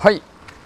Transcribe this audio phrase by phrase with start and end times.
[0.00, 0.22] はい。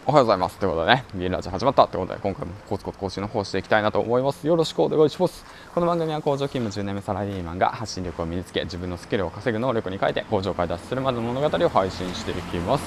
[0.06, 0.58] おはようございます。
[0.61, 4.46] ということでね、ビーラジ始まったということで、今回もコツコツ更新の方していきたいなと思います。
[4.46, 5.45] よろしくお願いします。
[5.75, 12.85] この番組は工場勤務10年目サラリーマンが発信力を身につけ、自分のスキルを稼ぐ能力に変えて、工場から脱出するまでの物語を配信していきます。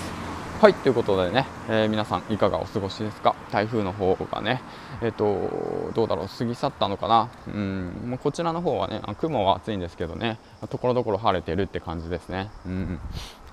[0.61, 0.73] はい。
[0.73, 3.35] ということでね、えー、皆さんいかがお過ごしですか？
[3.51, 4.61] 台風の方がね
[5.01, 6.27] えっ、ー、とどうだろう？
[6.29, 7.29] 過ぎ去ったのかな？
[7.45, 7.91] うん。
[8.05, 10.39] もうこちらの方はね雲は暑いんですけどね
[10.69, 12.49] ところどころ晴れてるって感じですね。
[12.65, 12.99] うん。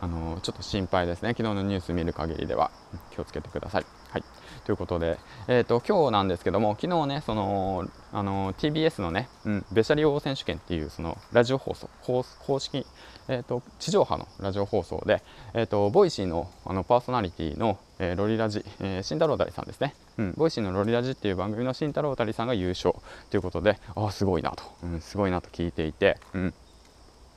[0.00, 1.30] あのちょっと心配ですね。
[1.30, 2.70] 昨日のニュース見る限りでは。
[3.10, 3.86] 気をつけてください。
[4.10, 4.24] はい。
[4.64, 12.86] ということで、えーと、今日なんですけども昨日ねそのあの TBS のね、うん、ベシャリ王選手権っていうそのラジオ放送公式
[13.28, 15.22] えーと、地上波のラジオ放送で、
[15.54, 22.94] えーと、ボイシーのあのパーソナリティの、えー、ロリラジ、えー、慎太郎たりさんですね、うん、ボイシーのロリラジっていう番組の慎太郎たりさんが優勝。
[23.30, 26.54] ということでああすごいなと、うん、すごいなと聞いていて、うん、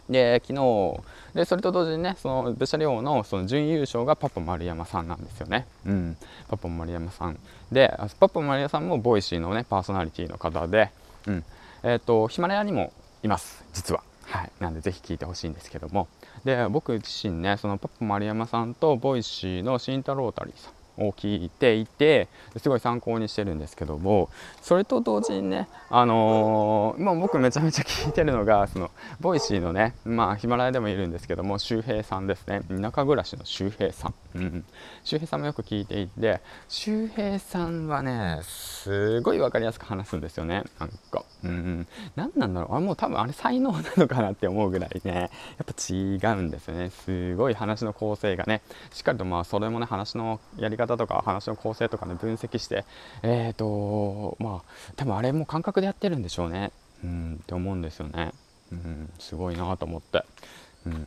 [0.09, 0.99] で昨日
[1.34, 7.38] でそれと同時にねそのベシャリ王のその準優勝がパパ丸山さんなんですよね、うん、パパ丸山さん。
[7.71, 10.91] でパパ丸山さんもボイシーのねパーソナリティの方で、
[11.27, 11.44] うん。
[11.83, 12.91] えーとヒマラヤにも
[13.23, 13.64] います。
[13.73, 14.02] 実は。
[14.23, 16.08] はい、なんでぜひ聞いてほしいんですけども。
[16.44, 24.30] で僕自身ねそのパパ丸山さんとボイシーの慎太郎たりさんを聞いていてすごい参考にしてるんですけども
[24.62, 32.62] それと同時にねあのー、まあ、僕めちゃめちゃ聞いてるのがそのVoicy のねまあヒマラヤでもいるんですけども周平さんですね。
[32.70, 34.66] 田舎暮らしの周平さん、うん、
[35.04, 38.39] 周平さんもよく聞いていて周平さんはね
[38.83, 40.64] すごい分かりやすく話すんですよね。
[40.80, 42.75] なんか、うん、何なんだろう。
[42.75, 45.14] あれもう多分あれ才能なのかなって思うぐらいね。
[45.14, 45.30] やっ
[45.66, 46.92] ぱ違うんですよね。
[46.92, 48.61] すごい話の構成がね。
[48.94, 52.86] しっかりとまあそれもね話のやり方とか話の構成とかね分析して。
[53.23, 56.72] えっ、ー、とまあ多分あれも感覚でやってるんでしょうね。
[57.03, 57.39] うん。
[57.42, 58.31] って思うんですよね。
[58.72, 59.09] うん。
[59.17, 60.23] すごいなと思って。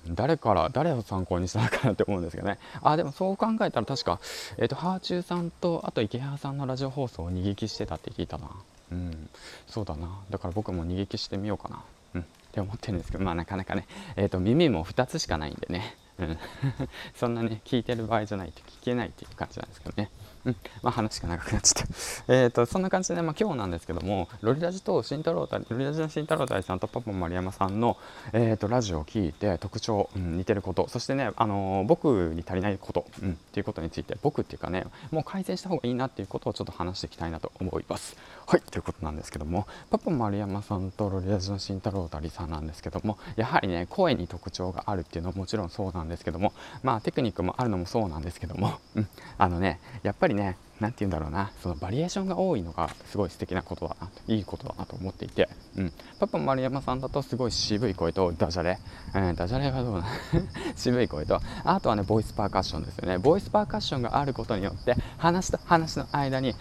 [0.06, 2.58] うん、誰から誰を参考にしたのかなって思うんですけどね。
[2.82, 4.20] あでもそう考えたら確か、
[4.58, 8.50] えーと、ハーチューさんとあと池原さんのラジオ放送を逃げしてたって聞いたな。
[8.92, 9.28] うん
[9.66, 10.20] そうだな。
[10.30, 11.82] だから僕も逃げしてみようかな。
[12.14, 13.86] うんって思ってるんですけどまあなかなかね。
[14.16, 15.96] えっ、ー、と耳も2つしかないんでね。
[17.14, 20.10] そんなね聞いてる場合じゃないと聞けないっていう感じなんですけどね。
[20.44, 21.86] うん、まあ話が長くなっちゃっ
[22.26, 22.32] た。
[22.32, 27.98] えっと、そんな感じで、まあ、今日なんですけども、ロリラジと慎太郎ロリラジの慎太郎大さんとパパ丸山さんの、
[28.32, 38.16] えーと、ラジオを聞いて特徴、うん、似てること、そしてね、あのー、僕に足りないこと、うん、っていうことについて、僕っていうかね、もう改善した方がいいなっていうことをちょっと話していきたいなと思います。
[38.46, 58.78] はい、ということなんですけども、パパ丸山さんとロリラジの慎太郎大さんなんですけども、やはりね、声に特徴があるっていうのはもちろんそうなんですですけども、まあテクニックもあるのもそうなんですけども、 うん、あのね、やっぱりね、何て言うんだろうなそのバリエーションが多いのがすごい素敵なことだないいことだなと思っていて、うん、パパ丸山さんだとすごい渋い声とダジャレ、
[59.14, 60.06] うん、ダジャレはどうな
[60.76, 63.18] 渋い声とあとはねボイスパーカッションですよね。
[63.18, 66.54] ボイスパーカッションがあることによって話と話の間に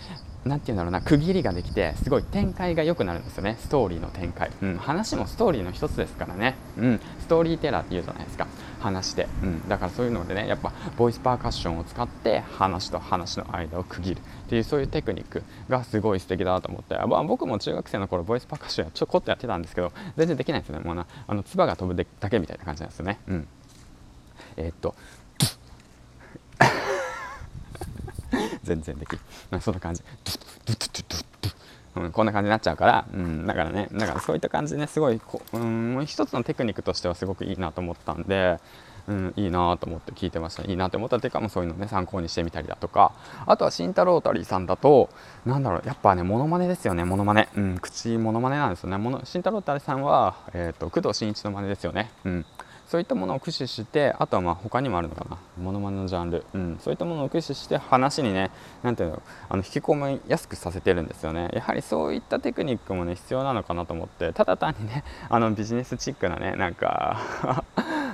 [0.45, 3.57] 何て言うんだろうな区切りができてすごい展開が良くなるんですよね。
[3.59, 8.47] ストーリーの展開、うん、話もストーリーの一つですからね、うん、ストーリーテラーって言うじゃないですか。
[8.79, 14.19] 話して、うん、だからそういうのでねやっぱボイスパーカッションを使って話と話の間を区切る。
[14.19, 20.83] っていうそういうテクニックがすごい素敵だなと思って、まあ、僕も中学生の頃ボイスパーカッションちょこっとやってたんですけど全然できないですよね。
[20.83, 23.47] もうなあの唾が飛ぶだけみたいな感じなんですよね、うん、
[24.57, 24.95] えー、っと
[28.69, 29.19] 全然できる。
[29.61, 30.03] そんな感じ。
[31.95, 38.59] うん、こんな感じになっちゃうから、うん、だからねだからそういった感じでねすごいこう、うん、一つのテクニックとしてはすごくいいなと思ったんで、
[39.07, 43.11] うん、いいなと思って聞いてましたいいなと思ったっていうかもそういうのね参考にしてみたりだとか。
[43.47, 45.09] あとは慎太郎たりさんだと
[45.45, 49.19] なんだろうやっぱねモノマネですよねモノマネ、うん、口モノマネなんですよね。
[49.23, 52.45] 慎太郎たりさんは、えーと、工藤新一の真似ですよね、うん。
[52.89, 55.37] そういったものを駆使してあとはまあ他にもあるのかな。
[55.63, 58.49] ものまねのジャンル、うん、そういったものを駆使して話にね
[58.81, 61.49] 何ていうのあの引き込みやすくさせてるんですよね。
[61.53, 64.33] やはりそういったテクニックもね必要なのかなと思って。
[64.33, 67.63] ただ単にねあのビジネスチックなねなんか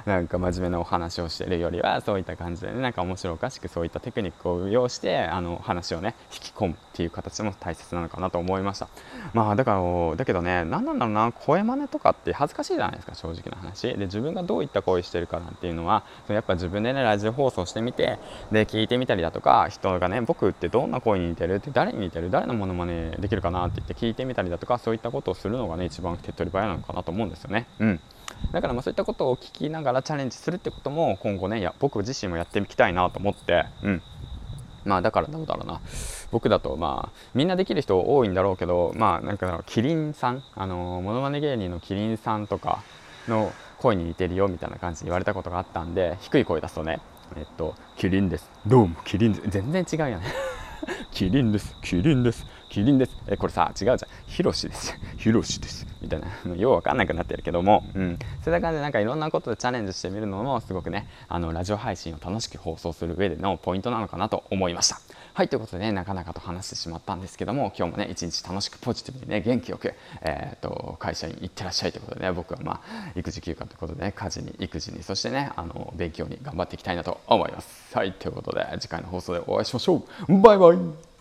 [0.07, 8.87] なんか真面目なお話をしてるよりはそういった感じでねなんか面白おかしくそういったテクニックを要してあの話をね引き込むっていう形も大切なのかなと思いました。
[9.33, 13.93] まあだからだけどね何なんだろうな声真似とかって恥ずかしいじゃないですか正直な話。
[13.93, 18.19] で自分がどういった声してるかなんていうのはやっぱ自分でねラジオ放送してみて
[18.51, 27.67] で聞いてみたりだとか人がね僕ってどんな声に似てるって誰に似てる誰のものまねできるかなって言って聞いてみたりだとかそういったことをするのがね一番手っ取り早いのかなと思うんですよね。
[27.79, 27.99] うん。
[28.51, 34.01] だからまあそういったことを聞きながらチャレンジするってことも今後ねや僕自身もやってみたいなと思って、うん、
[34.85, 35.81] まあだからどうだろうな。
[36.31, 42.83] 僕だとまあみんなできる人多いんだろうけどまあなんかキリンさんあのモノマネ芸人のキリンさんとか
[43.27, 46.99] の声に似てるよみたいな感じで言われたことがあったんで低い声出すとね
[47.35, 48.49] えっとキリンです。
[48.65, 49.49] どうもキリンです。
[49.49, 50.25] 全然違うよね。
[51.11, 53.17] キリンですキリンですキリンです。
[53.27, 53.97] えこれさ違うじゃん。
[54.27, 54.97] ヒロシです。
[55.17, 55.87] ヒロシです。
[56.05, 56.27] みたいな。
[56.55, 64.99] ようわかんなくなってるけども、うん、そういった感じでなんかいろんなことでチャレンジしてみるのもすごくねあのラジオ配信を楽しく放送する上でのポイントなのかなと思いました。
[65.33, 77.93] はいということでねなかなかと話してしまったんですけども今日もね一日楽しくポジティブにね元気よく、えーと、会社に行ってらっしゃいということでね僕はまあ育児休暇ということでね家事に育児にそしてねあの勉強に頑張っていきたいなと思います。
[77.93, 80.41] はいということで次回の放送でお会いしましょう。
[80.41, 81.14] バイバイ